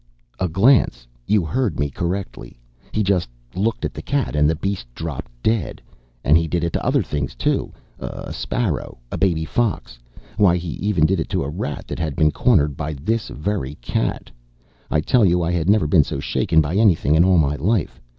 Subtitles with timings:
[0.39, 1.05] "A glance!
[1.27, 2.59] You heard me correctly.
[2.91, 5.79] He just looked at the cat, and the beast dropped dead.
[6.23, 9.99] And he did it to other things, too a sparrow, a baby fox.
[10.37, 13.75] Why, he even did it to a rat that had been cornered by this very
[13.75, 14.31] cat.
[14.89, 18.01] "I tell you, I had never been so shaken by anything in all my life.